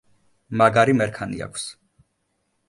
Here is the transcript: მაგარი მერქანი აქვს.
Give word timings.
მაგარი 0.61 0.95
მერქანი 1.01 1.45
აქვს. 1.49 1.67